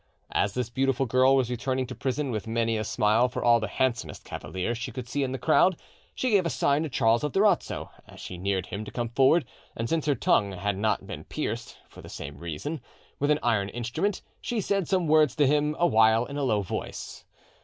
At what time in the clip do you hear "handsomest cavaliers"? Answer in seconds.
3.67-4.79